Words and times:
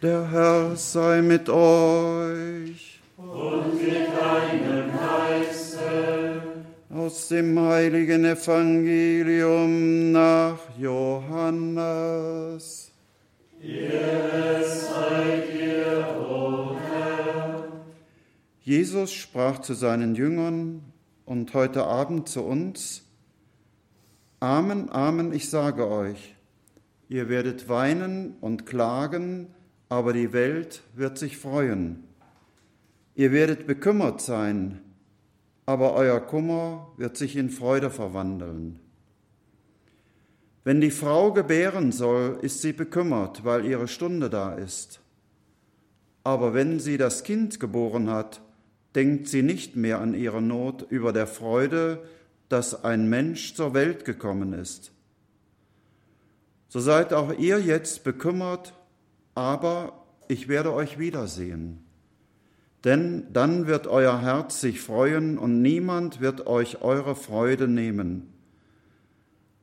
Der 0.00 0.30
Herr 0.30 0.76
sei 0.76 1.22
mit 1.22 1.48
euch. 1.48 3.00
Und 3.16 3.74
mit 3.82 4.06
deinem 4.16 4.92
Geiste. 4.96 6.40
Aus 6.88 7.26
dem 7.26 7.58
heiligen 7.58 8.24
Evangelium 8.24 10.12
nach 10.12 10.60
Johannes. 10.78 11.82
Ehre 13.60 14.62
sei 14.62 15.42
dir, 15.52 16.06
o 16.30 16.76
Herr. 16.92 17.64
Jesus 18.62 19.12
sprach 19.12 19.58
zu 19.58 19.74
seinen 19.74 20.14
Jüngern 20.14 20.84
und 21.26 21.54
heute 21.54 21.82
Abend 21.88 22.28
zu 22.28 22.44
uns, 22.44 23.02
Amen, 24.38 24.90
Amen, 24.90 25.32
ich 25.32 25.50
sage 25.50 25.88
euch, 25.90 26.36
ihr 27.08 27.28
werdet 27.28 27.68
weinen 27.68 28.36
und 28.40 28.64
klagen, 28.64 29.48
aber 29.88 30.12
die 30.12 30.32
Welt 30.32 30.82
wird 30.94 31.18
sich 31.18 31.38
freuen. 31.38 32.04
Ihr 33.14 33.32
werdet 33.32 33.66
bekümmert 33.66 34.20
sein, 34.20 34.80
aber 35.66 35.94
euer 35.94 36.20
Kummer 36.20 36.92
wird 36.96 37.16
sich 37.16 37.36
in 37.36 37.50
Freude 37.50 37.90
verwandeln. 37.90 38.80
Wenn 40.64 40.80
die 40.80 40.90
Frau 40.90 41.32
gebären 41.32 41.92
soll, 41.92 42.38
ist 42.42 42.62
sie 42.62 42.72
bekümmert, 42.72 43.44
weil 43.44 43.64
ihre 43.64 43.88
Stunde 43.88 44.28
da 44.28 44.54
ist. 44.54 45.00
Aber 46.24 46.52
wenn 46.52 46.78
sie 46.78 46.98
das 46.98 47.24
Kind 47.24 47.58
geboren 47.58 48.10
hat, 48.10 48.42
denkt 48.94 49.28
sie 49.28 49.42
nicht 49.42 49.76
mehr 49.76 50.00
an 50.00 50.14
ihre 50.14 50.42
Not 50.42 50.86
über 50.90 51.12
der 51.12 51.26
Freude, 51.26 52.02
dass 52.48 52.84
ein 52.84 53.08
Mensch 53.08 53.54
zur 53.54 53.74
Welt 53.74 54.04
gekommen 54.04 54.52
ist. 54.52 54.92
So 56.68 56.80
seid 56.80 57.14
auch 57.14 57.32
ihr 57.38 57.60
jetzt 57.60 58.04
bekümmert, 58.04 58.74
aber 59.38 60.04
ich 60.26 60.48
werde 60.48 60.74
euch 60.74 60.98
wiedersehen. 60.98 61.84
Denn 62.82 63.32
dann 63.32 63.68
wird 63.68 63.86
euer 63.86 64.20
Herz 64.20 64.60
sich 64.60 64.80
freuen 64.80 65.38
und 65.38 65.62
niemand 65.62 66.20
wird 66.20 66.48
euch 66.48 66.82
eure 66.82 67.14
Freude 67.14 67.68
nehmen. 67.68 68.32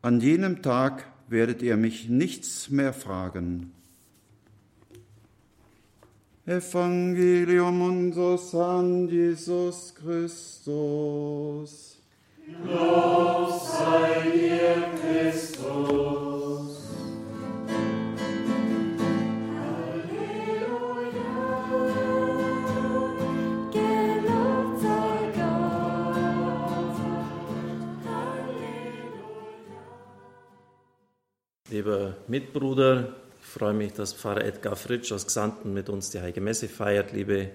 An 0.02 0.22
jenem 0.22 0.62
Tag 0.62 1.06
werdet 1.28 1.62
ihr 1.62 1.76
mich 1.76 2.08
nichts 2.08 2.70
mehr 2.70 2.94
fragen. 2.94 3.74
Evangelium 6.46 7.82
unseres 7.82 8.54
Herrn 8.54 9.10
Jesus 9.10 9.94
Christus. 9.96 10.72
Lob 12.64 13.60
sei 13.60 14.32
dir, 14.32 14.86
Christus. 15.02 16.25
Lieber 31.86 32.16
Mitbruder, 32.28 33.10
ich 33.40 33.46
freue 33.46 33.76
mich, 33.76 33.94
dass 33.94 34.12
Pfarrer 34.12 34.44
Edgar 34.44 34.76
Fritsch 34.76 35.12
aus 35.12 35.28
Xanten 35.28 35.72
mit 35.72 35.88
uns 35.88 36.10
die 36.10 36.20
Heilige 36.20 36.42
Messe 36.42 36.68
feiert. 36.68 37.14
Liebe 37.14 37.52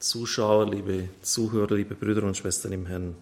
Zuschauer, 0.00 0.68
liebe 0.68 1.08
Zuhörer, 1.22 1.76
liebe 1.76 1.94
Brüder 1.94 2.24
und 2.24 2.36
Schwestern 2.36 2.72
im 2.72 2.86
Herrn. 2.86 3.14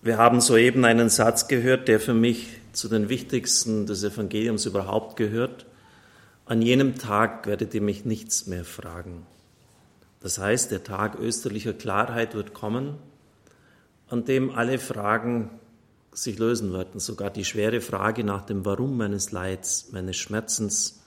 Wir 0.00 0.16
haben 0.16 0.40
soeben 0.40 0.86
einen 0.86 1.10
Satz 1.10 1.48
gehört, 1.48 1.86
der 1.86 2.00
für 2.00 2.14
mich 2.14 2.48
zu 2.72 2.88
den 2.88 3.10
wichtigsten 3.10 3.84
des 3.84 4.02
Evangeliums 4.04 4.64
überhaupt 4.64 5.16
gehört. 5.16 5.66
An 6.46 6.62
jenem 6.62 6.96
Tag 6.96 7.46
werdet 7.46 7.74
ihr 7.74 7.82
mich 7.82 8.06
nichts 8.06 8.46
mehr 8.46 8.64
fragen. 8.64 9.26
Das 10.22 10.38
heißt, 10.38 10.70
der 10.70 10.82
Tag 10.82 11.18
österlicher 11.18 11.74
Klarheit 11.74 12.34
wird 12.34 12.54
kommen, 12.54 12.94
an 14.08 14.24
dem 14.24 14.48
alle 14.48 14.78
Fragen 14.78 15.50
sich 16.12 16.38
lösen 16.38 16.72
werden, 16.72 17.00
sogar 17.00 17.30
die 17.30 17.44
schwere 17.44 17.80
Frage 17.80 18.24
nach 18.24 18.44
dem 18.44 18.64
Warum 18.64 18.96
meines 18.96 19.32
Leids, 19.32 19.92
meines 19.92 20.16
Schmerzens, 20.16 21.00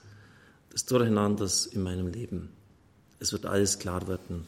des 0.72 0.84
Durcheinanders 0.84 1.66
in 1.66 1.82
meinem 1.82 2.08
Leben. 2.08 2.50
Es 3.18 3.32
wird 3.32 3.46
alles 3.46 3.78
klar 3.78 4.08
werden. 4.08 4.46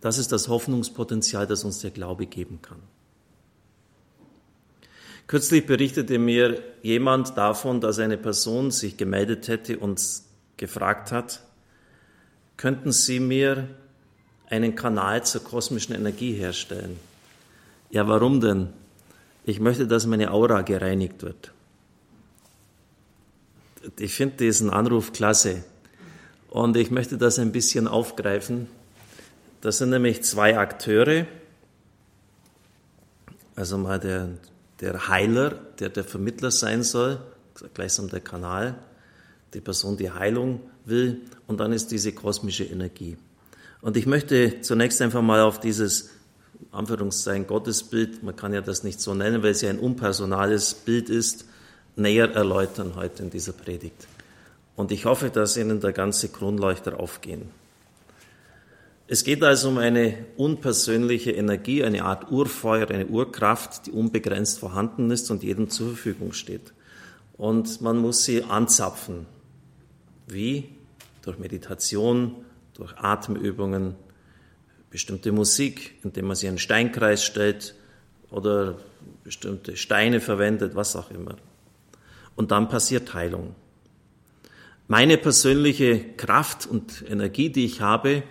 Das 0.00 0.18
ist 0.18 0.30
das 0.30 0.48
Hoffnungspotenzial, 0.48 1.46
das 1.46 1.64
uns 1.64 1.80
der 1.80 1.90
Glaube 1.90 2.26
geben 2.26 2.60
kann. 2.62 2.78
Kürzlich 5.26 5.66
berichtete 5.66 6.20
mir 6.20 6.62
jemand 6.82 7.36
davon, 7.36 7.80
dass 7.80 7.98
eine 7.98 8.16
Person 8.16 8.70
sich 8.70 8.96
gemeldet 8.96 9.48
hätte 9.48 9.78
und 9.78 10.00
gefragt 10.56 11.10
hat, 11.10 11.40
könnten 12.56 12.92
Sie 12.92 13.18
mir 13.18 13.68
einen 14.48 14.76
Kanal 14.76 15.24
zur 15.24 15.42
kosmischen 15.42 15.96
Energie 15.96 16.32
herstellen? 16.32 16.96
Ja, 17.90 18.06
warum 18.06 18.40
denn? 18.40 18.68
Ich 19.48 19.60
möchte, 19.60 19.86
dass 19.86 20.06
meine 20.06 20.32
Aura 20.32 20.62
gereinigt 20.62 21.22
wird. 21.22 21.52
Ich 23.96 24.12
finde 24.12 24.38
diesen 24.38 24.70
Anruf 24.70 25.12
klasse 25.12 25.62
und 26.50 26.76
ich 26.76 26.90
möchte 26.90 27.16
das 27.16 27.38
ein 27.38 27.52
bisschen 27.52 27.86
aufgreifen. 27.86 28.66
Das 29.60 29.78
sind 29.78 29.90
nämlich 29.90 30.24
zwei 30.24 30.58
Akteure. 30.58 31.26
Also 33.54 33.78
mal 33.78 34.00
der, 34.00 34.30
der 34.80 35.06
Heiler, 35.06 35.50
der 35.78 35.90
der 35.90 36.02
Vermittler 36.02 36.50
sein 36.50 36.82
soll, 36.82 37.20
gleichsam 37.72 38.08
der 38.08 38.20
Kanal, 38.20 38.74
die 39.54 39.60
Person, 39.60 39.96
die 39.96 40.10
Heilung 40.10 40.60
will, 40.84 41.20
und 41.46 41.60
dann 41.60 41.72
ist 41.72 41.92
diese 41.92 42.10
kosmische 42.12 42.64
Energie. 42.64 43.16
Und 43.80 43.96
ich 43.96 44.06
möchte 44.06 44.60
zunächst 44.62 45.00
einfach 45.00 45.22
mal 45.22 45.40
auf 45.40 45.60
dieses 45.60 46.10
Anführungszeichen 46.72 47.46
Gottesbild, 47.46 48.22
man 48.22 48.36
kann 48.36 48.52
ja 48.52 48.60
das 48.60 48.84
nicht 48.84 49.00
so 49.00 49.14
nennen, 49.14 49.42
weil 49.42 49.50
es 49.50 49.62
ja 49.62 49.70
ein 49.70 49.78
unpersonales 49.78 50.74
Bild 50.74 51.08
ist, 51.08 51.46
näher 51.96 52.30
erläutern 52.32 52.94
heute 52.96 53.22
in 53.22 53.30
dieser 53.30 53.52
Predigt. 53.52 54.06
Und 54.76 54.92
ich 54.92 55.06
hoffe, 55.06 55.30
dass 55.30 55.56
Ihnen 55.56 55.80
der 55.80 55.92
ganze 55.92 56.28
Kronleuchter 56.28 57.00
aufgehen. 57.00 57.50
Es 59.08 59.22
geht 59.22 59.42
also 59.44 59.68
um 59.68 59.78
eine 59.78 60.26
unpersönliche 60.36 61.30
Energie, 61.30 61.84
eine 61.84 62.04
Art 62.04 62.30
Urfeuer, 62.30 62.90
eine 62.90 63.06
Urkraft, 63.06 63.86
die 63.86 63.92
unbegrenzt 63.92 64.58
vorhanden 64.58 65.10
ist 65.10 65.30
und 65.30 65.44
jedem 65.44 65.70
zur 65.70 65.88
Verfügung 65.88 66.32
steht. 66.32 66.72
Und 67.36 67.80
man 67.80 67.98
muss 67.98 68.24
sie 68.24 68.42
anzapfen. 68.42 69.26
Wie? 70.26 70.70
Durch 71.22 71.38
Meditation, 71.38 72.34
durch 72.74 72.96
Atemübungen, 72.98 73.94
bestimmte 74.90 75.32
Musik, 75.32 75.98
indem 76.02 76.26
man 76.26 76.36
sie 76.36 76.48
einen 76.48 76.58
Steinkreis 76.58 77.24
stellt 77.24 77.74
oder 78.30 78.78
bestimmte 79.24 79.76
Steine 79.76 80.20
verwendet, 80.20 80.74
was 80.74 80.96
auch 80.96 81.10
immer. 81.10 81.36
Und 82.34 82.50
dann 82.50 82.68
passiert 82.68 83.14
Heilung. 83.14 83.54
Meine 84.88 85.18
persönliche 85.18 85.98
Kraft 86.16 86.66
und 86.66 87.04
Energie, 87.08 87.50
die 87.50 87.64
ich 87.64 87.80
habe, 87.80 88.22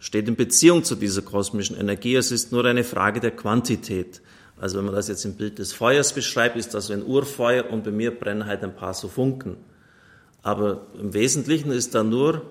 steht 0.00 0.26
in 0.26 0.34
Beziehung 0.34 0.82
zu 0.82 0.96
dieser 0.96 1.22
kosmischen 1.22 1.78
Energie. 1.78 2.16
Es 2.16 2.32
ist 2.32 2.50
nur 2.50 2.64
eine 2.64 2.82
Frage 2.82 3.20
der 3.20 3.30
Quantität. 3.30 4.20
Also 4.56 4.78
wenn 4.78 4.84
man 4.84 4.94
das 4.94 5.08
jetzt 5.08 5.24
im 5.24 5.34
Bild 5.34 5.58
des 5.58 5.72
Feuers 5.72 6.12
beschreibt, 6.12 6.56
ist 6.56 6.74
das 6.74 6.90
ein 6.90 7.04
Urfeuer 7.04 7.70
und 7.70 7.84
bei 7.84 7.92
mir 7.92 8.10
brennen 8.10 8.46
halt 8.46 8.64
ein 8.64 8.74
paar 8.74 8.94
so 8.94 9.06
Funken. 9.06 9.56
Aber 10.42 10.86
im 10.98 11.14
Wesentlichen 11.14 11.70
ist 11.70 11.94
da 11.94 12.02
nur 12.02 12.42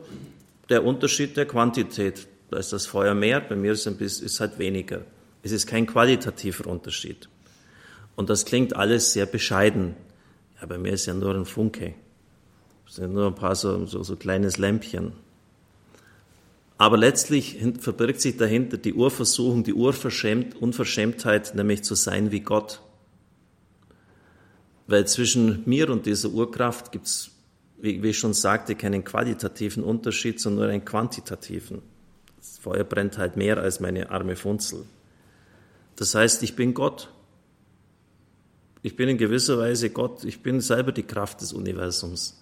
der 0.70 0.86
Unterschied 0.86 1.36
der 1.36 1.46
Quantität. 1.46 2.28
Da 2.52 2.58
ist 2.58 2.74
das 2.74 2.86
Feuer 2.86 3.16
mehr, 3.16 3.40
bei 3.40 3.56
mir 3.56 3.72
ist 3.72 3.88
es 3.88 4.40
halt 4.42 4.60
weniger. 4.60 5.02
Es 5.42 5.54
ist 5.54 5.68
kein 5.68 5.88
qualitativer 5.88 6.68
Unterschied. 6.68 7.30
Und 8.18 8.30
das 8.30 8.44
klingt 8.44 8.76
alles 8.76 9.14
sehr 9.14 9.26
bescheiden. 9.26 9.96
Ja, 10.60 10.68
bei 10.68 10.78
mir 10.78 10.92
ist 10.92 11.06
ja 11.06 11.14
nur 11.14 11.34
ein 11.34 11.46
Funke. 11.46 11.96
Es 12.86 12.96
sind 12.96 13.14
nur 13.14 13.28
ein 13.28 13.36
paar 13.36 13.56
so, 13.56 13.86
so, 13.86 14.04
so 14.04 14.18
kleines 14.18 14.58
Lämpchen. 14.58 15.14
Aber 16.78 16.98
letztlich 16.98 17.58
verbirgt 17.80 18.20
sich 18.20 18.36
dahinter 18.36 18.76
die 18.76 18.96
Urversuchung, 18.96 19.64
die 19.64 19.74
Unverschämtheit, 19.74 21.56
nämlich 21.56 21.84
zu 21.84 21.96
sein 21.96 22.32
wie 22.32 22.42
Gott. 22.42 22.82
Weil 24.88 25.08
zwischen 25.08 25.64
mir 25.66 25.90
und 25.90 26.06
dieser 26.06 26.30
Urkraft 26.32 26.92
gibt 26.92 27.06
es, 27.06 27.32
wie 27.78 27.96
ich 28.02 28.20
schon 28.20 28.34
sagte, 28.34 28.76
keinen 28.76 29.06
qualitativen 29.06 29.86
Unterschied, 29.86 30.42
sondern 30.42 30.66
nur 30.66 30.74
einen 30.74 30.84
quantitativen. 30.84 31.91
Das 32.42 32.58
Feuer 32.58 32.84
brennt 32.84 33.20
halt 33.20 33.38
mehr 33.38 33.58
als 33.58 33.80
meine 33.80 34.10
arme 34.10 34.36
Funzel. 34.36 34.86
Das 35.96 36.16
heißt, 36.16 36.42
ich 36.42 36.56
bin 36.56 36.74
Gott. 36.74 37.10
Ich 38.82 38.96
bin 38.96 39.08
in 39.10 39.20
gewisser 39.20 39.60
Weise 39.60 39.92
Gott. 39.92 40.24
Ich 40.24 40.42
bin 40.42 40.60
selber 40.60 40.92
die 40.92 41.04
Kraft 41.04 41.42
des 41.42 41.54
Universums. 41.54 42.42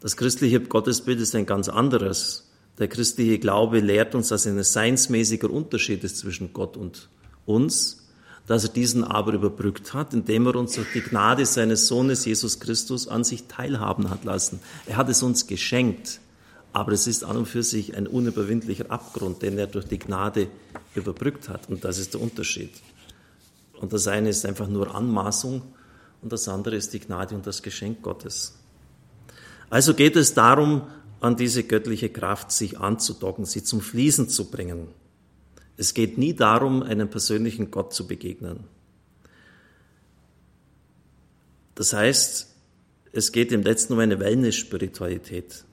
Das 0.00 0.18
christliche 0.18 0.60
Gottesbild 0.60 1.18
ist 1.18 1.34
ein 1.34 1.46
ganz 1.46 1.70
anderes. 1.70 2.50
Der 2.78 2.88
christliche 2.88 3.38
Glaube 3.38 3.80
lehrt 3.80 4.14
uns, 4.14 4.28
dass 4.28 4.46
ein 4.46 4.62
seinsmäßiger 4.62 5.48
Unterschied 5.48 6.04
ist 6.04 6.18
zwischen 6.18 6.52
Gott 6.52 6.76
und 6.76 7.08
uns, 7.46 8.06
dass 8.46 8.64
er 8.64 8.70
diesen 8.70 9.02
aber 9.02 9.32
überbrückt 9.32 9.94
hat, 9.94 10.12
indem 10.12 10.46
er 10.46 10.56
uns 10.56 10.74
durch 10.74 10.92
die 10.92 11.00
Gnade 11.00 11.46
seines 11.46 11.86
Sohnes 11.86 12.26
Jesus 12.26 12.60
Christus 12.60 13.08
an 13.08 13.24
sich 13.24 13.46
teilhaben 13.46 14.10
hat 14.10 14.24
lassen. 14.24 14.60
Er 14.84 14.98
hat 14.98 15.08
es 15.08 15.22
uns 15.22 15.46
geschenkt, 15.46 16.20
aber 16.76 16.92
es 16.92 17.06
ist 17.06 17.24
an 17.24 17.38
und 17.38 17.46
für 17.46 17.62
sich 17.62 17.96
ein 17.96 18.06
unüberwindlicher 18.06 18.90
Abgrund, 18.90 19.40
den 19.40 19.56
er 19.56 19.66
durch 19.66 19.86
die 19.86 19.98
Gnade 19.98 20.48
überbrückt 20.94 21.48
hat. 21.48 21.70
Und 21.70 21.84
das 21.86 21.96
ist 21.96 22.12
der 22.12 22.20
Unterschied. 22.20 22.70
Und 23.80 23.94
das 23.94 24.06
eine 24.08 24.28
ist 24.28 24.44
einfach 24.44 24.68
nur 24.68 24.94
Anmaßung 24.94 25.62
und 26.20 26.32
das 26.32 26.46
andere 26.48 26.76
ist 26.76 26.92
die 26.92 27.00
Gnade 27.00 27.34
und 27.34 27.46
das 27.46 27.62
Geschenk 27.62 28.02
Gottes. 28.02 28.58
Also 29.70 29.94
geht 29.94 30.16
es 30.16 30.34
darum, 30.34 30.82
an 31.20 31.34
diese 31.36 31.62
göttliche 31.62 32.10
Kraft 32.10 32.52
sich 32.52 32.78
anzudocken, 32.78 33.46
sie 33.46 33.64
zum 33.64 33.80
Fließen 33.80 34.28
zu 34.28 34.50
bringen. 34.50 34.88
Es 35.78 35.94
geht 35.94 36.18
nie 36.18 36.34
darum, 36.34 36.82
einem 36.82 37.08
persönlichen 37.08 37.70
Gott 37.70 37.94
zu 37.94 38.06
begegnen. 38.06 38.64
Das 41.74 41.94
heißt, 41.94 42.54
es 43.12 43.32
geht 43.32 43.50
im 43.50 43.62
letzten 43.62 43.94
um 43.94 43.98
eine 43.98 44.20
Wellness-Spiritualität, 44.20 45.64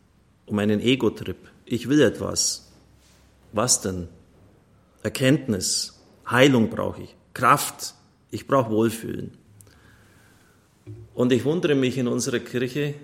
um 0.45 0.59
einen 0.59 0.79
Ego-Trip. 0.79 1.37
Ich 1.65 1.89
will 1.89 2.01
etwas. 2.01 2.71
Was 3.51 3.81
denn? 3.81 4.07
Erkenntnis, 5.03 6.01
Heilung 6.29 6.69
brauche 6.69 7.03
ich, 7.03 7.15
Kraft, 7.33 7.93
ich 8.31 8.47
brauche 8.47 8.71
Wohlfühlen. 8.71 9.31
Und 11.13 11.31
ich 11.31 11.45
wundere 11.45 11.75
mich 11.75 11.97
in 11.97 12.07
unserer 12.07 12.39
Kirche, 12.39 12.95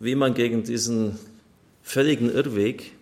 wie 0.00 0.14
man 0.14 0.34
gegen 0.34 0.64
diesen 0.64 1.18
völligen 1.82 2.30
Irrweg 2.30 2.92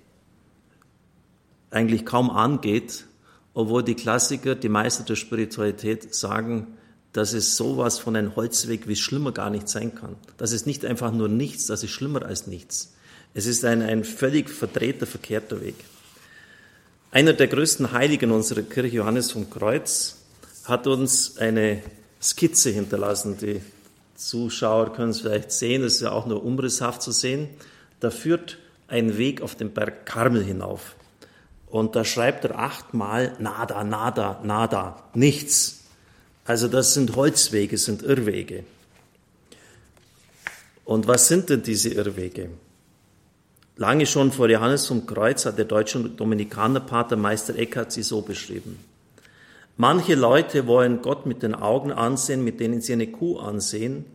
eigentlich 1.71 2.07
kaum 2.07 2.31
angeht, 2.31 3.07
obwohl 3.55 3.83
die 3.83 3.95
Klassiker, 3.95 4.55
die 4.55 4.69
Meister 4.69 5.05
der 5.05 5.17
Spiritualität 5.17 6.15
sagen, 6.15 6.77
dass 7.17 7.33
es 7.33 7.57
sowas 7.57 7.99
von 7.99 8.15
einem 8.15 8.37
Holzweg 8.37 8.89
wie 8.89 8.97
schlimmer 8.97 9.33
gar 9.33 9.49
nicht 9.49 9.69
sein 9.71 9.95
kann. 9.95 10.17
Das 10.37 10.53
ist 10.53 10.67
nicht 10.67 10.85
einfach 10.85 11.13
nur 11.13 11.29
nichts, 11.29 11.67
das 11.67 11.83
ist 11.83 11.91
schlimmer 11.91 12.27
als 12.27 12.47
nichts. 12.47 12.93
Es 13.33 13.47
ist 13.47 13.65
ein, 13.65 13.81
ein 13.81 14.05
völlig 14.05 14.51
verdrehter, 14.51 15.07
verkehrter 15.07 15.63
Weg. 15.63 15.77
Einer 17.11 17.33
der 17.33 17.47
größten 17.47 17.93
Heiligen 17.93 18.31
unserer 18.31 18.61
Kirche, 18.61 18.97
Johannes 18.97 19.33
vom 19.33 19.49
Kreuz, 19.49 20.17
hat 20.65 20.87
uns 20.87 21.39
eine 21.39 21.83
Skizze 22.21 22.69
hinterlassen. 22.69 23.39
Die 23.39 23.63
Zuschauer 24.15 24.93
können 24.93 25.11
es 25.11 25.21
vielleicht 25.21 25.53
sehen, 25.53 25.85
es 25.85 25.95
ist 25.95 26.01
ja 26.03 26.13
auch 26.13 26.27
nur 26.27 26.45
umrisshaft 26.45 27.01
zu 27.01 27.13
sehen. 27.13 27.49
Da 28.01 28.11
führt 28.11 28.59
ein 28.89 29.17
Weg 29.17 29.41
auf 29.41 29.55
den 29.55 29.73
Berg 29.73 30.05
Karmel 30.05 30.45
hinauf. 30.45 30.97
Und 31.67 31.97
da 31.97 32.05
schreibt 32.05 32.45
er 32.45 32.59
achtmal 32.59 33.37
nada, 33.39 33.85
nada, 33.85 34.41
nada, 34.45 35.05
nichts. 35.15 35.76
Also 36.47 36.69
das 36.69 36.95
sind 36.95 37.17
Holzwege, 37.17 37.77
sind 37.77 38.03
Irrwege. 38.03 38.65
Und 40.85 41.09
was 41.09 41.29
sind 41.29 41.51
denn 41.51 41.63
diese 41.63 41.91
Irrwege? 41.91 42.51
Lange 43.77 44.07
schon 44.07 44.33
vor 44.33 44.49
Johannes 44.49 44.87
vom 44.87 45.07
Kreuz 45.07 45.45
hat 45.45 45.59
der 45.59 45.65
deutsche 45.65 45.99
Dominikanerpater 45.99 47.17
Meister 47.17 47.57
Eckhart 47.57 47.93
sie 47.93 48.03
so 48.03 48.23
beschrieben. 48.23 48.79
Manche 49.77 50.15
Leute 50.15 50.67
wollen 50.67 51.03
Gott 51.03 51.27
mit 51.27 51.43
den 51.43 51.55
Augen 51.55 51.93
ansehen, 51.93 52.43
mit 52.43 52.61
denen 52.61 52.81
sie 52.81 52.95
eine 52.95 53.09
Kuh 53.09 53.39
ansehen, 53.39 54.07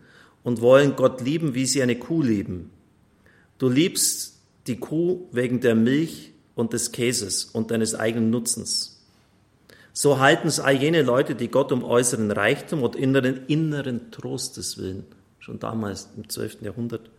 und 0.44 0.62
wollen 0.62 0.96
Gott 0.96 1.22
lieben, 1.22 1.54
wie 1.54 1.68
sie 1.68 1.84
eine 1.84 2.00
Kuh 2.00 2.24
lieben. 2.24 2.72
Du 3.60 3.70
liebst 3.70 4.40
die 4.66 4.78
Kuh 4.78 5.28
wegen 5.32 5.60
der 5.60 5.76
Milch, 5.76 6.32
und 6.56 6.74
des 6.74 6.92
Käses 6.92 7.46
und 7.46 7.72
deines 7.72 7.96
eigenen 7.96 8.30
Nutzens. 8.30 8.91
So 9.94 10.20
halten 10.20 10.48
es 10.48 10.60
all 10.60 10.76
jene 10.76 11.02
Leute, 11.02 11.36
die 11.36 11.50
Gott 11.50 11.72
um 11.72 11.84
äußeren 11.84 12.32
Reichtum 12.32 12.84
und 12.84 12.96
inneren, 12.96 13.46
inneren 13.48 14.12
Trostes 14.12 14.78
willen, 14.78 15.06
schon 15.40 15.60
damals 15.60 16.10
im 16.16 16.30
12. 16.30 16.62
Jahrhundert, 16.62 17.10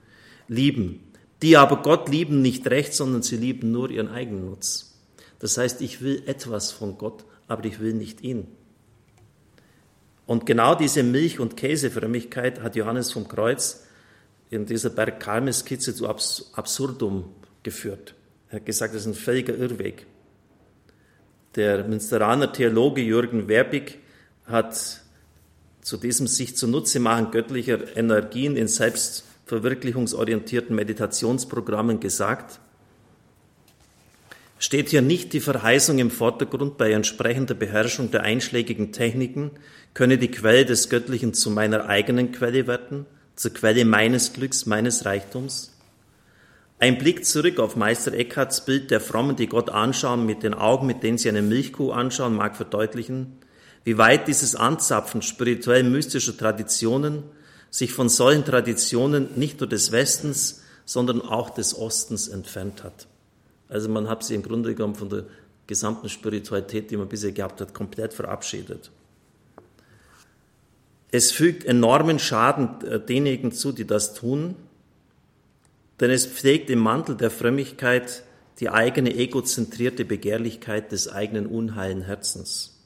lieben. 0.49 1.13
Die 1.43 1.57
aber 1.57 1.83
Gott 1.83 2.09
lieben 2.09 2.41
nicht 2.41 2.69
recht, 2.69 2.95
sondern 2.95 3.23
sie 3.23 3.37
lieben 3.37 3.73
nur 3.73 3.91
ihren 3.91 4.09
eigenen 4.09 4.47
Nutz. 4.47 4.99
Das 5.39 5.59
heißt, 5.59 5.81
ich 5.81 6.01
will 6.01 6.23
etwas 6.27 6.71
von 6.71 6.97
Gott, 6.99 7.25
aber 7.49 7.65
ich 7.65 7.81
will 7.81 7.95
nicht 7.95 8.23
ihn. 8.23 8.47
Und 10.25 10.47
genau 10.47 10.75
diese 10.75 11.03
Milch- 11.03 11.41
und 11.41 11.57
Käsefrömmigkeit 11.57 12.63
hat 12.63 12.77
Johannes 12.77 13.13
vom 13.13 13.27
Kreuz 13.29 13.85
in 14.51 14.67
dieser 14.67 14.91
Bergkalme-Skizze 14.91 15.95
zu 15.95 16.09
Absurdum 16.09 17.35
geführt. 17.63 18.15
Er 18.49 18.57
hat 18.57 18.67
gesagt, 18.67 18.95
das 18.95 19.03
ist 19.03 19.09
ein 19.09 19.15
völliger 19.15 19.57
Irrweg. 19.57 20.07
Der 21.55 21.85
Münsteraner 21.85 22.53
Theologe 22.53 23.03
Jürgen 23.03 23.47
Werbig 23.47 23.99
hat 24.47 25.03
zu 25.83 25.99
diesem 25.99 26.27
sich 26.27 26.57
zunutze 26.57 26.99
machen 26.99 27.31
göttlicher 27.31 27.95
Energien 27.97 28.57
in 28.57 28.67
selbstverwirklichungsorientierten 28.69 30.75
Meditationsprogrammen 30.75 32.01
gesagt, 32.01 32.59
steht 34.59 34.89
hier 34.89 35.03
nicht 35.03 35.35
die 35.35 35.41
Verheißung 35.41 35.99
im 35.99 36.11
Vordergrund, 36.11 36.79
bei 36.79 36.91
entsprechender 36.93 37.55
Beherrschung 37.55 38.11
der 38.11 38.23
einschlägigen 38.23 38.93
Techniken 38.93 39.51
könne 39.93 40.17
die 40.17 40.31
Quelle 40.31 40.65
des 40.65 40.89
Göttlichen 40.89 41.35
zu 41.35 41.51
meiner 41.51 41.87
eigenen 41.87 42.33
Quelle 42.33 42.67
werden, 42.67 43.05
zur 43.37 43.53
Quelle 43.53 43.85
meines 43.85 44.33
Glücks, 44.33 44.65
meines 44.65 45.05
Reichtums? 45.05 45.72
Ein 46.83 46.99
Blick 46.99 47.25
zurück 47.25 47.61
auf 47.61 47.77
Meister 47.77 48.13
Eckharts 48.13 48.65
Bild 48.65 48.91
der 48.91 49.01
Frommen, 49.01 49.37
die 49.37 49.47
Gott 49.47 49.71
anschauen 49.71 50.27
mit 50.27 50.43
den 50.43 50.53
Augen, 50.53 50.89
mit 50.89 51.05
denen 51.05 51.17
sie 51.17 51.29
eine 51.29 51.41
Milchkuh 51.41 51.93
anschauen, 51.93 52.35
mag 52.35 52.57
verdeutlichen, 52.57 53.39
wie 53.85 53.99
weit 53.99 54.27
dieses 54.27 54.57
Anzapfen 54.57 55.23
spirituell 55.23 55.85
mystischer 55.85 56.37
Traditionen 56.37 57.23
sich 57.71 57.93
von 57.93 58.09
solchen 58.09 58.45
Traditionen 58.45 59.29
nicht 59.37 59.61
nur 59.61 59.69
des 59.69 59.93
Westens, 59.93 60.65
sondern 60.85 61.23
auch 61.23 61.51
des 61.51 61.79
Ostens 61.79 62.27
entfernt 62.27 62.83
hat. 62.83 63.07
Also 63.69 63.89
man 63.89 64.09
hat 64.09 64.25
sie 64.25 64.35
im 64.35 64.43
Grunde 64.43 64.75
genommen 64.75 64.97
von 64.97 65.09
der 65.09 65.27
gesamten 65.69 66.09
Spiritualität, 66.09 66.91
die 66.91 66.97
man 66.97 67.09
bisher 67.09 67.31
gehabt 67.31 67.61
hat, 67.61 67.75
komplett 67.75 68.13
verabschiedet. 68.13 68.91
Es 71.13 71.31
fügt 71.31 71.65
enormen 71.65 72.19
Schaden 72.19 72.81
äh, 72.85 72.99
denjenigen 72.99 73.53
zu, 73.53 73.71
die 73.71 73.87
das 73.87 74.15
tun, 74.15 74.57
denn 76.03 76.11
es 76.11 76.27
pflegt 76.27 76.69
im 76.69 76.81
Mantel 76.81 77.17
der 77.17 77.31
Frömmigkeit 77.31 78.25
die 78.59 78.69
eigene 78.69 79.15
egozentrierte 79.15 80.05
Begehrlichkeit 80.05 80.91
des 80.91 81.09
eigenen 81.09 81.47
unheilen 81.47 82.03
Herzens. 82.03 82.77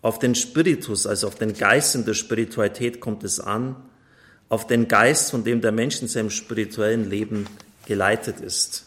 Auf 0.00 0.20
den 0.20 0.36
Spiritus, 0.36 1.08
also 1.08 1.26
auf 1.26 1.34
den 1.34 1.54
Geist 1.54 1.96
in 1.96 2.04
der 2.04 2.14
Spiritualität 2.14 3.00
kommt 3.00 3.24
es 3.24 3.40
an, 3.40 3.74
auf 4.48 4.68
den 4.68 4.86
Geist, 4.86 5.32
von 5.32 5.42
dem 5.42 5.60
der 5.60 5.72
Mensch 5.72 6.00
in 6.00 6.06
seinem 6.06 6.30
spirituellen 6.30 7.10
Leben 7.10 7.48
geleitet 7.86 8.38
ist. 8.38 8.86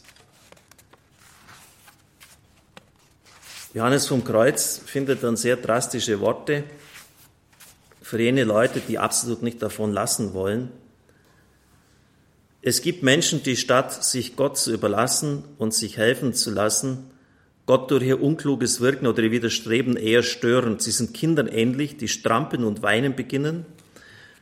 Johannes 3.73 4.07
vom 4.07 4.23
Kreuz 4.23 4.79
findet 4.85 5.21
dann 5.21 5.35
sehr 5.35 5.57
drastische 5.57 6.21
Worte 6.21 6.63
für 8.01 8.21
jene 8.21 8.45
Leute, 8.45 8.79
die 8.79 8.97
absolut 8.99 9.43
nicht 9.43 9.61
davon 9.61 9.91
lassen 9.91 10.33
wollen. 10.33 10.71
Es 12.67 12.81
gibt 12.81 13.03
Menschen, 13.03 13.43
die 13.43 13.57
statt 13.57 14.03
sich 14.03 14.35
Gott 14.35 14.57
zu 14.57 14.73
überlassen 14.73 15.43
und 15.59 15.71
sich 15.71 15.97
helfen 15.97 16.33
zu 16.33 16.49
lassen, 16.49 17.11
Gott 17.67 17.91
durch 17.91 18.01
ihr 18.01 18.19
unkluges 18.19 18.81
Wirken 18.81 19.05
oder 19.05 19.21
ihr 19.21 19.29
Widerstreben 19.29 19.95
eher 19.95 20.23
stören. 20.23 20.79
Sie 20.79 20.89
sind 20.89 21.13
Kindern 21.13 21.45
ähnlich, 21.45 21.97
die 21.97 22.07
strampeln 22.07 22.63
und 22.63 22.81
weinen 22.81 23.15
beginnen, 23.15 23.67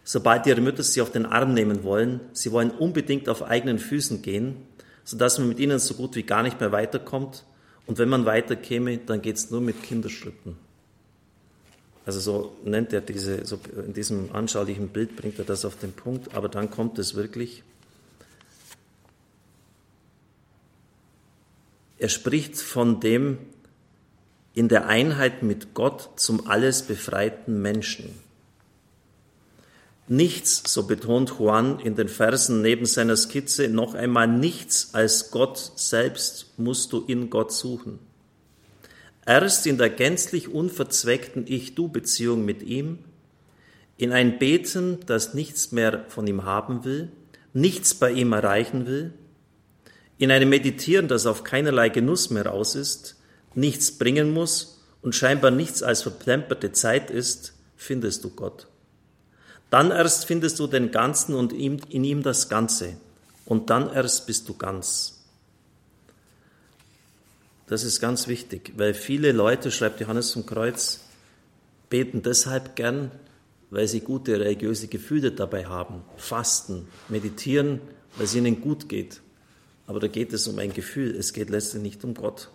sobald 0.06 0.48
ihre 0.48 0.62
Mütter 0.62 0.84
sie 0.84 1.02
auf 1.02 1.12
den 1.12 1.26
Arm 1.26 1.54
nehmen 1.54 1.84
wollen. 1.84 2.22
Sie 2.32 2.54
wollen 2.54 2.72
unbedingt 2.72 3.28
auf 3.28 3.44
eigenen 3.44 3.78
Füßen 3.78 4.22
gehen, 4.22 4.56
sodass 5.04 5.38
man 5.38 5.50
mit 5.50 5.60
ihnen 5.60 5.80
so 5.80 5.94
gut 5.96 6.16
wie 6.16 6.24
gar 6.24 6.44
nicht 6.44 6.62
mehr 6.62 6.72
weiterkommt. 6.72 7.44
Und 7.88 7.98
wenn 7.98 8.08
man 8.08 8.26
weiterkäme, 8.26 9.00
dann 9.00 9.22
geht 9.22 9.36
es 9.36 9.52
nur 9.52 9.60
mit 9.60 9.84
Kinderschritten. 9.84 10.56
Also 12.06 12.22
so 12.22 12.56
nennt 12.64 12.94
er 12.94 13.02
diese, 13.02 13.46
so 13.46 13.60
in 13.86 13.92
diesem 13.94 14.32
anschaulichen 14.32 14.88
Bild 14.88 15.18
bringt 15.18 15.40
er 15.40 15.46
das 15.46 15.66
auf 15.66 15.76
den 15.76 15.92
Punkt, 15.92 16.34
aber 16.34 16.48
dann 16.48 16.72
kommt 16.72 17.00
es 17.00 17.16
wirklich 17.16 17.64
Er 21.98 22.10
spricht 22.10 22.58
von 22.58 23.00
dem 23.00 23.38
in 24.54 24.68
der 24.68 24.88
Einheit 24.88 25.44
mit 25.44 25.74
Gott 25.74 26.12
zum 26.16 26.48
alles 26.48 26.84
befreiten 26.84 27.62
Menschen. 27.62 28.14
Nichts, 30.08 30.62
so 30.72 30.84
betont 30.84 31.34
Juan 31.40 31.80
in 31.80 31.96
den 31.96 32.10
Versen 32.10 32.62
neben 32.62 32.86
seiner 32.86 33.16
Skizze, 33.16 33.70
noch 33.70 33.94
einmal 33.94 34.28
nichts 34.28 34.94
als 34.94 35.32
Gott 35.32 35.58
selbst 35.76 36.54
musst 36.58 36.92
du 36.92 37.04
in 37.08 37.30
Gott 37.30 37.54
suchen. 37.54 38.00
Erst 39.26 39.66
in 39.66 39.78
der 39.78 39.90
gänzlich 39.90 40.50
unverzweckten 40.50 41.46
Ich-Du-Beziehung 41.48 42.44
mit 42.44 42.62
ihm, 42.62 43.00
in 43.96 44.12
ein 44.12 44.38
Beten, 44.40 45.00
das 45.06 45.34
nichts 45.34 45.72
mehr 45.72 46.06
von 46.10 46.28
ihm 46.28 46.44
haben 46.44 46.84
will, 46.84 47.10
nichts 47.54 47.94
bei 47.94 48.12
ihm 48.12 48.34
erreichen 48.34 48.86
will, 48.86 49.14
in 50.18 50.32
einem 50.32 50.50
Meditieren, 50.50 51.08
das 51.08 51.26
auf 51.26 51.44
keinerlei 51.44 51.90
Genuss 51.90 52.30
mehr 52.30 52.52
aus 52.52 52.76
ist, 52.76 53.16
nichts 53.56 53.92
bringen 53.92 54.32
muss 54.32 54.82
und 55.02 55.16
scheinbar 55.16 55.52
nichts 55.52 55.84
als 55.84 56.02
verplemperte 56.02 56.72
Zeit 56.72 57.12
ist, 57.12 57.54
findest 57.76 58.24
du 58.24 58.30
Gott. 58.30 58.68
Dann 59.70 59.92
erst 59.92 60.26
findest 60.26 60.60
du 60.60 60.68
den 60.68 60.92
Ganzen 60.92 61.34
und 61.34 61.52
in 61.52 62.04
ihm 62.04 62.22
das 62.24 62.48
Ganze. 62.48 62.96
Und 63.46 63.70
dann 63.70 63.92
erst 63.92 64.28
bist 64.28 64.48
du 64.48 64.54
ganz. 64.54 65.24
Das 67.68 67.84
ist 67.84 68.00
ganz 68.00 68.28
wichtig, 68.28 68.74
weil 68.78 68.94
viele 68.94 69.32
Leute, 69.32 69.72
schreibt 69.72 70.00
Johannes 70.00 70.32
vom 70.32 70.46
Kreuz, 70.46 71.00
beten 71.90 72.22
deshalb 72.22 72.76
gern, 72.76 73.12
weil 73.72 73.88
sie 73.88 74.02
gute 74.02 74.40
religiöse 74.40 74.88
Gefühle 74.88 75.32
dabei 75.32 75.66
haben, 75.66 76.04
fasten, 76.18 76.88
meditieren, 77.10 77.82
weil 78.16 78.26
es 78.26 78.36
ihnen 78.36 78.62
gut 78.62 78.88
geht. 78.90 79.22
Aber 79.86 80.00
da 80.00 80.08
geht 80.08 80.34
es 80.34 80.48
um 80.48 80.60
ein 80.60 80.74
Gefühl, 80.74 81.16
es 81.16 81.34
geht 81.34 81.50
letztlich 81.50 81.82
nicht 81.82 82.04
um 82.04 82.14
Gott. 82.14 82.50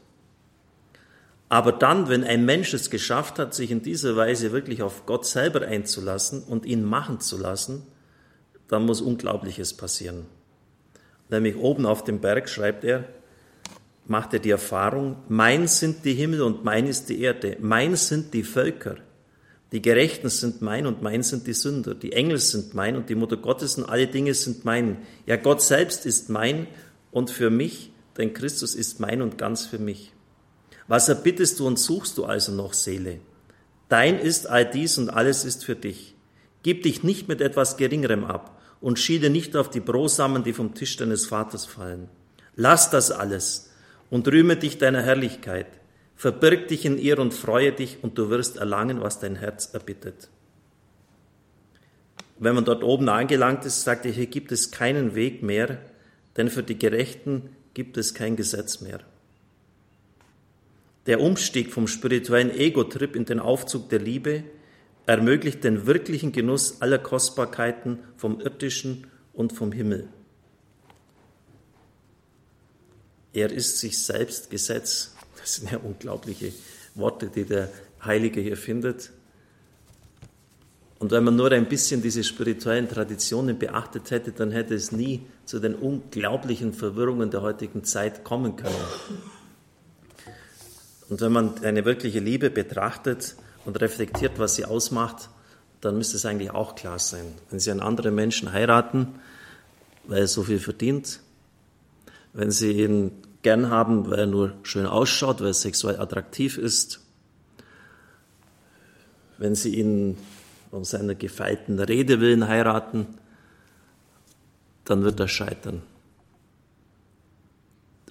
Aber 1.49 1.73
dann, 1.73 2.09
wenn 2.09 2.25
ein 2.25 2.45
Mensch 2.45 2.75
es 2.75 2.91
geschafft 2.91 3.39
hat, 3.39 3.55
sich 3.55 3.71
in 3.71 3.83
dieser 3.83 4.17
Weise 4.17 4.53
wirklich 4.53 4.83
auf 4.83 5.07
Gott 5.07 5.27
selber 5.27 5.63
einzulassen 5.63 6.43
und 6.43 6.67
ihn 6.67 6.85
machen 6.85 7.21
zu 7.21 7.39
lassen, 7.39 7.83
dann 8.69 8.85
muss 8.85 9.01
Unglaubliches 9.01 9.75
passieren. 9.75 10.27
Nämlich 11.31 11.57
oben 11.57 11.87
auf 11.87 12.05
dem 12.05 12.21
Berg 12.21 12.49
schreibt 12.49 12.85
er, 12.85 13.05
macht 14.07 14.33
er 14.33 14.41
die 14.41 14.51
Erfahrung, 14.51 15.17
mein 15.29 15.69
sind 15.69 16.05
die 16.05 16.15
Himmel 16.15 16.43
und 16.43 16.65
mein 16.65 16.87
ist 16.87 17.09
die 17.09 17.21
Erde, 17.21 17.57
mein 17.61 17.97
sind 17.97 18.33
die 18.33 18.43
Völker, 18.43 18.97
die 19.73 19.83
Gerechten 19.83 20.31
sind 20.31 20.63
mein 20.63 20.87
und 20.87 21.03
mein 21.03 21.23
sind 21.23 21.47
die 21.47 21.53
Sünder, 21.53 21.95
die 21.95 22.13
Engel 22.13 22.39
sind 22.39 22.75
mein 22.75 22.97
und 22.97 23.11
die 23.11 23.15
Mutter 23.15 23.37
Gottes 23.37 23.77
und 23.77 23.85
alle 23.85 24.07
Dinge 24.07 24.33
sind 24.33 24.65
mein. 24.65 24.99
Ja, 25.27 25.37
Gott 25.37 25.61
selbst 25.61 26.07
ist 26.07 26.31
mein 26.31 26.67
und 27.11 27.31
für 27.31 27.51
mich, 27.51 27.93
denn 28.17 28.35
Christus 28.35 28.75
ist 28.75 29.01
mein 29.01 29.23
und 29.23 29.39
ganz 29.39 29.67
für 29.67 29.79
mich. 29.79 30.13
Was 30.87 31.09
erbittest 31.09 31.61
du 31.61 31.67
und 31.67 31.79
suchst 31.79 32.19
du 32.19 32.25
also 32.25 32.53
noch, 32.53 32.73
Seele? 32.73 33.21
Dein 33.89 34.19
ist 34.19 34.49
all 34.49 34.69
dies 34.69 34.99
und 34.99 35.11
alles 35.11 35.45
ist 35.45 35.65
für 35.65 35.77
dich. 35.77 36.15
Gib 36.63 36.83
dich 36.83 37.03
nicht 37.03 37.29
mit 37.29 37.41
etwas 37.41 37.77
Geringerem 37.77 38.25
ab 38.25 38.61
und 38.81 38.99
schiele 38.99 39.31
nicht 39.31 39.57
auf 39.57 39.71
die 39.71 39.81
Brosamen, 39.81 40.45
die 40.45 40.53
vom 40.53 40.75
Tisch 40.75 40.97
deines 40.97 41.27
Vaters 41.27 41.67
fallen. 41.67 42.09
Lass 42.57 42.91
das 42.91 43.11
alles 43.11 43.71
und 44.11 44.29
rühme 44.29 44.57
dich 44.57 44.79
deiner 44.79 45.03
Herrlichkeit. 45.03 45.67
Verbirg 46.17 46.69
dich 46.69 46.85
in 46.85 46.99
ihr 46.99 47.19
und 47.19 47.33
freue 47.33 47.73
dich 47.73 47.99
und 48.03 48.19
du 48.19 48.29
wirst 48.31 48.57
erlangen, 48.57 49.01
was 49.01 49.21
dein 49.21 49.37
Herz 49.37 49.71
erbittet. 49.73 50.29
Wenn 52.41 52.55
man 52.55 52.65
dort 52.65 52.83
oben 52.83 53.09
angelangt 53.09 53.65
ist, 53.65 53.83
sagt 53.83 54.05
er, 54.05 54.13
hier 54.13 54.27
gibt 54.27 54.53
es 54.53 54.71
keinen 54.71 55.15
Weg 55.15 55.43
mehr, 55.43 55.79
denn 56.39 56.49
für 56.49 56.63
die 56.63 56.79
Gerechten 56.79 57.51
gibt 57.75 57.99
es 57.99 58.15
kein 58.15 58.37
Gesetz 58.37 58.81
mehr. 58.81 59.01
Der 61.07 61.21
Umstieg 61.21 61.73
vom 61.73 61.87
spirituellen 61.87 62.51
Ego-Trip 62.51 63.15
in 63.17 63.25
den 63.25 63.41
Aufzug 63.41 63.89
der 63.91 63.99
Liebe 63.99 64.45
ermöglicht 65.07 65.65
den 65.65 65.87
wirklichen 65.87 66.33
Genuss 66.33 66.81
aller 66.81 66.99
Kostbarkeiten 66.99 67.99
vom 68.17 68.41
irdischen 68.41 69.07
und 69.33 69.53
vom 69.53 69.73
Himmel. 69.73 70.09
Er 73.33 73.51
ist 73.51 73.79
sich 73.79 73.99
selbst 73.99 74.51
Gesetz. 74.51 75.15
Das 75.39 75.57
sind 75.57 75.71
ja 75.71 75.79
unglaubliche 75.79 76.53
Worte, 76.95 77.29
die 77.29 77.45
der 77.45 77.71
Heilige 78.05 78.41
hier 78.41 78.57
findet. 78.57 79.11
Und 80.99 81.13
wenn 81.13 81.23
man 81.23 81.37
nur 81.37 81.53
ein 81.53 81.69
bisschen 81.69 82.03
diese 82.03 82.25
spirituellen 82.25 82.89
Traditionen 82.89 83.59
beachtet 83.59 84.11
hätte, 84.11 84.33
dann 84.33 84.51
hätte 84.51 84.75
es 84.75 84.91
nie 84.91 85.23
zu 85.45 85.61
den 85.61 85.75
unglaublichen 85.75 86.73
Verwirrungen 86.73 87.31
der 87.31 87.43
heutigen 87.43 87.85
Zeit 87.85 88.25
kommen 88.25 88.57
können. 88.57 88.75
Und 91.09 91.21
wenn 91.21 91.33
man 91.33 91.63
eine 91.63 91.85
wirkliche 91.85 92.19
Liebe 92.19 92.51
betrachtet 92.51 93.37
und 93.65 93.81
reflektiert, 93.81 94.39
was 94.39 94.57
sie 94.57 94.65
ausmacht, 94.65 95.31
dann 95.81 95.97
müsste 95.97 96.17
es 96.17 96.27
eigentlich 96.27 96.51
auch 96.51 96.75
klar 96.75 96.99
sein. 96.99 97.25
Wenn 97.51 97.61
Sie 97.61 97.71
einen 97.71 97.81
anderen 97.81 98.15
Menschen 98.15 98.53
heiraten, 98.53 99.21
weil 100.07 100.23
er 100.23 100.27
so 100.27 100.43
viel 100.43 100.59
verdient, 100.59 101.21
wenn 102.33 102.51
Sie 102.51 102.73
ihn 102.73 103.13
gern 103.43 103.71
haben, 103.71 104.11
weil 104.11 104.19
er 104.21 104.27
nur 104.27 104.55
schön 104.63 104.87
ausschaut, 104.87 105.41
weil 105.41 105.49
er 105.49 105.55
sexuell 105.55 106.01
attraktiv 106.01 106.59
ist, 106.59 107.01
wenn 109.39 109.55
Sie 109.55 109.77
ihn 109.77 110.19
um 110.71 110.85
seiner 110.85 111.15
gefeilten 111.15 111.79
Rede 111.79 112.21
willen 112.21 112.49
heiraten, 112.49 113.07
dann 114.85 115.03
wird 115.03 115.21
er 115.21 115.29
scheitern. 115.29 115.83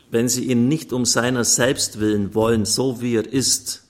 Wenn 0.10 0.30
Sie 0.30 0.46
ihn 0.46 0.68
nicht 0.68 0.94
um 0.94 1.06
seiner 1.06 1.44
selbst 1.44 2.00
willen 2.00 2.34
wollen, 2.34 2.66
so 2.66 3.02
wie 3.02 3.16
er 3.16 3.32
ist, 3.32 3.84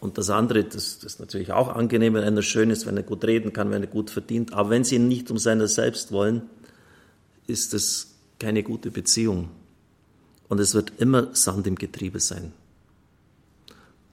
und 0.00 0.16
das 0.16 0.30
andere, 0.30 0.62
das, 0.64 1.00
das 1.00 1.14
ist 1.14 1.20
natürlich 1.20 1.52
auch 1.52 1.74
angenehm, 1.74 2.14
wenn 2.14 2.22
einer 2.22 2.42
schön 2.42 2.70
ist, 2.70 2.86
wenn 2.86 2.96
er 2.96 3.02
gut 3.02 3.24
reden 3.24 3.52
kann, 3.52 3.70
wenn 3.70 3.82
er 3.82 3.88
gut 3.88 4.10
verdient. 4.10 4.52
Aber 4.52 4.70
wenn 4.70 4.84
Sie 4.84 4.94
ihn 4.94 5.08
nicht 5.08 5.30
um 5.30 5.38
seiner 5.38 5.66
selbst 5.66 6.12
wollen, 6.12 6.42
ist 7.48 7.74
das 7.74 8.14
keine 8.38 8.62
gute 8.62 8.90
Beziehung. 8.90 9.48
Und 10.48 10.60
es 10.60 10.74
wird 10.74 10.92
immer 10.98 11.34
Sand 11.34 11.66
im 11.66 11.74
Getriebe 11.74 12.20
sein. 12.20 12.52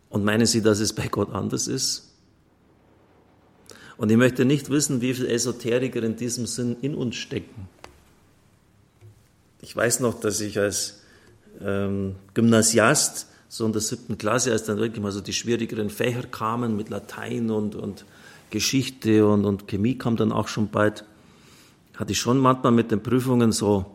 Und 0.09 0.23
meinen 0.23 0.47
Sie, 0.47 0.61
dass 0.61 0.79
es 0.79 0.93
bei 0.93 1.07
Gott 1.07 1.31
anders 1.31 1.67
ist? 1.67 2.04
Und 3.97 4.11
ich 4.11 4.17
möchte 4.17 4.45
nicht 4.45 4.69
wissen, 4.69 5.01
wie 5.01 5.13
viele 5.13 5.29
Esoteriker 5.29 6.03
in 6.03 6.15
diesem 6.15 6.45
Sinn 6.45 6.75
in 6.81 6.95
uns 6.95 7.15
stecken. 7.15 7.67
Ich 9.61 9.75
weiß 9.75 10.01
noch, 10.01 10.19
dass 10.19 10.41
ich 10.41 10.59
als 10.59 11.01
ähm, 11.61 12.15
Gymnasiast, 12.33 13.27
so 13.47 13.65
in 13.65 13.71
der 13.71 13.81
siebten 13.81 14.17
Klasse, 14.17 14.51
als 14.51 14.63
dann 14.63 14.77
wirklich 14.77 15.01
mal 15.01 15.11
so 15.11 15.21
die 15.21 15.33
schwierigeren 15.33 15.89
Fächer 15.89 16.23
kamen 16.23 16.75
mit 16.75 16.89
Latein 16.89 17.49
und, 17.49 17.75
und 17.75 18.05
Geschichte 18.49 19.25
und, 19.25 19.45
und 19.45 19.67
Chemie 19.67 19.97
kam 19.97 20.17
dann 20.17 20.31
auch 20.31 20.49
schon 20.49 20.69
bald, 20.69 21.05
hatte 21.95 22.11
ich 22.11 22.19
schon 22.19 22.37
manchmal 22.37 22.73
mit 22.73 22.91
den 22.91 23.01
Prüfungen 23.01 23.51
so 23.51 23.85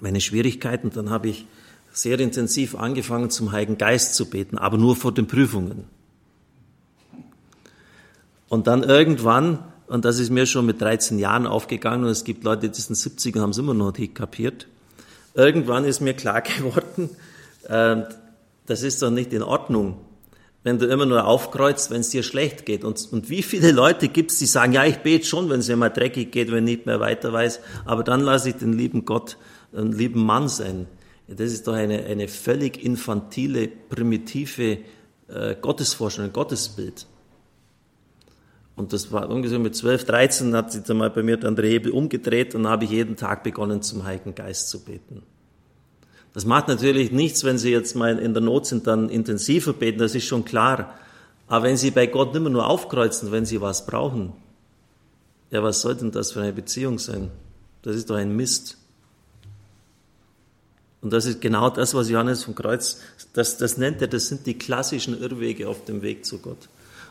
meine 0.00 0.20
Schwierigkeiten. 0.20 0.90
Dann 0.90 1.10
habe 1.10 1.28
ich 1.28 1.46
sehr 1.92 2.20
intensiv 2.20 2.76
angefangen, 2.76 3.30
zum 3.30 3.50
Heiligen 3.50 3.78
Geist 3.78 4.14
zu 4.14 4.30
beten, 4.30 4.58
aber 4.58 4.78
nur 4.78 4.94
vor 4.94 5.12
den 5.12 5.26
Prüfungen. 5.26 5.84
Und 8.48 8.66
dann 8.66 8.82
irgendwann, 8.82 9.58
und 9.86 10.04
das 10.04 10.18
ist 10.18 10.30
mir 10.30 10.46
schon 10.46 10.66
mit 10.66 10.80
13 10.80 11.18
Jahren 11.18 11.46
aufgegangen, 11.46 12.04
und 12.04 12.10
es 12.10 12.24
gibt 12.24 12.44
Leute, 12.44 12.68
die 12.68 12.80
sind 12.80 12.94
70 12.94 13.36
und 13.36 13.42
haben 13.42 13.50
es 13.50 13.58
immer 13.58 13.74
noch 13.74 13.96
nicht 13.96 14.14
kapiert, 14.14 14.66
irgendwann 15.34 15.84
ist 15.84 16.00
mir 16.00 16.14
klar 16.14 16.40
geworden, 16.58 17.10
äh, 17.68 18.02
das 18.66 18.82
ist 18.82 19.02
doch 19.02 19.10
nicht 19.10 19.32
in 19.32 19.42
Ordnung, 19.42 19.96
wenn 20.62 20.78
du 20.78 20.86
immer 20.86 21.06
nur 21.06 21.26
aufkreuzt, 21.26 21.90
wenn 21.90 22.00
es 22.00 22.10
dir 22.10 22.22
schlecht 22.22 22.66
geht. 22.66 22.84
Und, 22.84 23.08
und 23.12 23.30
wie 23.30 23.42
viele 23.42 23.72
Leute 23.72 24.08
gibt 24.08 24.32
es, 24.32 24.38
die 24.38 24.46
sagen, 24.46 24.72
ja, 24.72 24.84
ich 24.84 24.98
bete 24.98 25.24
schon, 25.24 25.48
wenn 25.48 25.60
es 25.60 25.68
mir 25.68 25.76
mal 25.76 25.88
dreckig 25.88 26.32
geht, 26.32 26.50
wenn 26.50 26.66
ich 26.66 26.76
nicht 26.76 26.86
mehr 26.86 27.00
weiter 27.00 27.32
weiß, 27.32 27.60
aber 27.86 28.04
dann 28.04 28.20
lasse 28.20 28.50
ich 28.50 28.56
den 28.56 28.74
lieben 28.74 29.04
Gott, 29.04 29.38
einen 29.72 29.92
lieben 29.92 30.24
Mann 30.24 30.48
sein. 30.48 30.86
Das 31.28 31.52
ist 31.52 31.66
doch 31.66 31.74
eine, 31.74 32.04
eine 32.04 32.26
völlig 32.28 32.82
infantile, 32.82 33.68
primitive 33.68 34.78
äh, 35.28 35.56
Gottesvorstellung, 35.60 36.32
Gottesbild. 36.32 37.06
Und 38.78 38.92
das 38.92 39.10
war 39.10 39.28
ungefähr 39.28 39.58
mit 39.58 39.74
12, 39.74 40.04
13 40.04 40.54
hat 40.54 40.70
sich 40.70 40.84
dann 40.84 40.98
mal 40.98 41.10
bei 41.10 41.24
mir 41.24 41.36
dann 41.36 41.56
der 41.56 41.66
Hebel 41.66 41.90
umgedreht 41.90 42.54
und 42.54 42.68
habe 42.68 42.84
ich 42.84 42.90
jeden 42.90 43.16
Tag 43.16 43.42
begonnen, 43.42 43.82
zum 43.82 44.04
Heiligen 44.04 44.36
Geist 44.36 44.68
zu 44.70 44.84
beten. 44.84 45.22
Das 46.32 46.44
macht 46.44 46.68
natürlich 46.68 47.10
nichts, 47.10 47.42
wenn 47.42 47.58
Sie 47.58 47.72
jetzt 47.72 47.96
mal 47.96 48.20
in 48.20 48.34
der 48.34 48.42
Not 48.42 48.66
sind, 48.66 48.86
dann 48.86 49.08
intensiver 49.08 49.72
beten, 49.72 49.98
das 49.98 50.14
ist 50.14 50.26
schon 50.26 50.44
klar. 50.44 50.94
Aber 51.48 51.64
wenn 51.64 51.76
Sie 51.76 51.90
bei 51.90 52.06
Gott 52.06 52.32
nicht 52.32 52.40
mehr 52.40 52.52
nur 52.52 52.68
aufkreuzen, 52.68 53.32
wenn 53.32 53.44
Sie 53.44 53.60
was 53.60 53.84
brauchen, 53.84 54.32
ja, 55.50 55.60
was 55.60 55.80
soll 55.80 55.96
denn 55.96 56.12
das 56.12 56.30
für 56.30 56.42
eine 56.42 56.52
Beziehung 56.52 57.00
sein? 57.00 57.32
Das 57.82 57.96
ist 57.96 58.08
doch 58.08 58.16
ein 58.16 58.36
Mist. 58.36 58.76
Und 61.00 61.12
das 61.12 61.26
ist 61.26 61.40
genau 61.40 61.68
das, 61.70 61.94
was 61.94 62.08
Johannes 62.10 62.44
vom 62.44 62.54
Kreuz, 62.54 63.00
das, 63.32 63.56
das 63.56 63.76
nennt 63.76 64.00
er, 64.02 64.06
das 64.06 64.28
sind 64.28 64.46
die 64.46 64.56
klassischen 64.56 65.20
Irrwege 65.20 65.68
auf 65.68 65.84
dem 65.84 66.02
Weg 66.02 66.24
zu 66.24 66.38
Gott. 66.38 66.68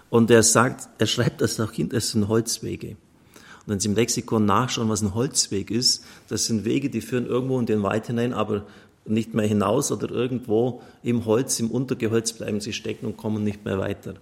Und 0.09 0.31
er 0.31 0.43
sagt, 0.43 0.87
er 0.99 1.07
schreibt 1.07 1.41
das 1.41 1.59
auch 1.59 1.71
hin, 1.71 1.89
das 1.89 2.11
sind 2.11 2.27
Holzwege. 2.27 2.89
Und 2.89 2.97
wenn 3.67 3.79
Sie 3.79 3.89
im 3.89 3.95
Lexikon 3.95 4.45
nachschauen, 4.45 4.89
was 4.89 5.01
ein 5.01 5.13
Holzweg 5.13 5.69
ist, 5.69 6.05
das 6.29 6.45
sind 6.45 6.63
Wege, 6.63 6.89
die 6.89 7.01
führen 7.01 7.25
irgendwo 7.25 7.59
in 7.59 7.65
den 7.65 7.83
Wald 7.83 8.07
hinein, 8.07 8.33
aber 8.33 8.65
nicht 9.05 9.33
mehr 9.33 9.47
hinaus 9.47 9.91
oder 9.91 10.09
irgendwo 10.09 10.81
im 11.03 11.25
Holz, 11.25 11.59
im 11.59 11.71
Untergehölz 11.71 12.33
bleiben 12.33 12.61
sie 12.61 12.73
stecken 12.73 13.05
und 13.05 13.17
kommen 13.17 13.43
nicht 13.43 13.65
mehr 13.65 13.79
weiter. 13.79 14.15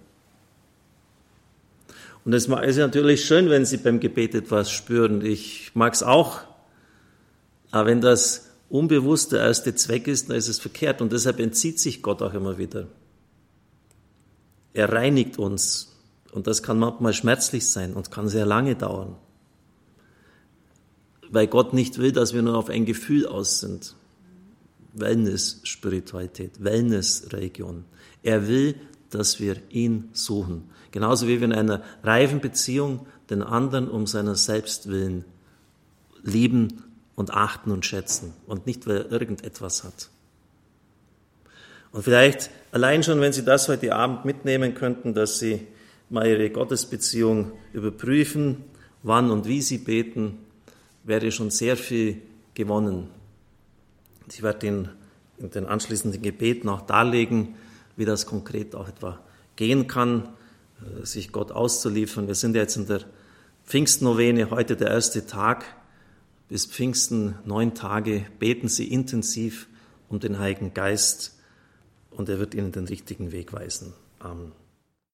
Und 2.26 2.32
es 2.32 2.46
ist 2.46 2.76
natürlich 2.78 3.24
schön, 3.24 3.50
wenn 3.50 3.64
Sie 3.64 3.76
beim 3.76 4.00
Gebet 4.00 4.34
etwas 4.34 4.68
spüren. 4.72 5.24
Ich 5.24 5.70
mag 5.74 5.94
es 5.94 6.02
auch. 6.02 6.40
Aber 7.70 7.86
wenn 7.86 8.00
das 8.00 8.50
unbewusst 8.68 9.30
der 9.30 9.42
erste 9.42 9.76
Zweck 9.76 10.08
ist, 10.08 10.28
dann 10.28 10.36
ist 10.36 10.48
es 10.48 10.58
verkehrt. 10.58 11.00
Und 11.00 11.12
deshalb 11.12 11.38
entzieht 11.38 11.78
sich 11.78 12.02
Gott 12.02 12.22
auch 12.22 12.34
immer 12.34 12.58
wieder. 12.58 12.88
Er 14.76 14.92
reinigt 14.92 15.38
uns. 15.38 15.96
Und 16.32 16.46
das 16.46 16.62
kann 16.62 16.78
manchmal 16.78 17.14
schmerzlich 17.14 17.66
sein 17.66 17.94
und 17.94 18.10
kann 18.10 18.28
sehr 18.28 18.44
lange 18.44 18.76
dauern. 18.76 19.16
Weil 21.30 21.46
Gott 21.46 21.72
nicht 21.72 21.96
will, 21.96 22.12
dass 22.12 22.34
wir 22.34 22.42
nur 22.42 22.58
auf 22.58 22.68
ein 22.68 22.84
Gefühl 22.84 23.26
aus 23.26 23.60
sind. 23.60 23.94
Wellness-Spiritualität, 24.92 26.62
Wellness-Religion. 26.62 27.84
Er 28.22 28.48
will, 28.48 28.74
dass 29.08 29.40
wir 29.40 29.56
ihn 29.70 30.10
suchen. 30.12 30.68
Genauso 30.90 31.26
wie 31.26 31.40
wir 31.40 31.46
in 31.46 31.54
einer 31.54 31.82
reifen 32.02 32.40
Beziehung 32.40 33.06
den 33.30 33.42
anderen 33.42 33.88
um 33.88 34.06
seiner 34.06 34.34
selbst 34.34 34.90
willen 34.90 35.24
lieben 36.22 36.84
und 37.14 37.32
achten 37.32 37.70
und 37.70 37.86
schätzen 37.86 38.34
und 38.46 38.66
nicht, 38.66 38.86
weil 38.86 38.96
er 38.98 39.10
irgendetwas 39.10 39.84
hat. 39.84 40.10
Und 41.96 42.02
vielleicht 42.02 42.50
allein 42.72 43.02
schon, 43.02 43.22
wenn 43.22 43.32
Sie 43.32 43.42
das 43.42 43.70
heute 43.70 43.94
Abend 43.94 44.26
mitnehmen 44.26 44.74
könnten, 44.74 45.14
dass 45.14 45.38
Sie 45.38 45.66
mal 46.10 46.26
Ihre 46.26 46.50
Gottesbeziehung 46.50 47.52
überprüfen, 47.72 48.64
wann 49.02 49.30
und 49.30 49.46
wie 49.46 49.62
Sie 49.62 49.78
beten, 49.78 50.36
wäre 51.04 51.32
schon 51.32 51.48
sehr 51.48 51.74
viel 51.74 52.20
gewonnen. 52.52 53.08
Ich 54.30 54.42
werde 54.42 54.66
Ihnen 54.66 54.88
in 55.38 55.50
den 55.50 55.64
anschließenden 55.64 56.20
Gebeten 56.20 56.68
auch 56.68 56.82
darlegen, 56.82 57.54
wie 57.96 58.04
das 58.04 58.26
konkret 58.26 58.74
auch 58.74 58.88
etwa 58.88 59.18
gehen 59.56 59.86
kann, 59.86 60.28
äh, 60.82 61.06
sich 61.06 61.32
Gott 61.32 61.50
auszuliefern. 61.50 62.26
Wir 62.26 62.34
sind 62.34 62.56
jetzt 62.56 62.76
in 62.76 62.86
der 62.88 63.00
Pfingstnovene, 63.64 64.50
heute 64.50 64.76
der 64.76 64.88
erste 64.88 65.24
Tag. 65.24 65.64
Bis 66.50 66.66
Pfingsten 66.66 67.36
neun 67.46 67.74
Tage 67.74 68.26
beten 68.38 68.68
Sie 68.68 68.86
intensiv 68.86 69.66
um 70.10 70.20
den 70.20 70.38
Heiligen 70.38 70.74
Geist 70.74 71.35
und 72.10 72.28
er 72.28 72.38
wird 72.38 72.54
Ihnen 72.54 72.72
den 72.72 72.86
richtigen 72.86 73.32
Weg 73.32 73.52
weisen. 73.52 73.92
Amen. 74.18 74.52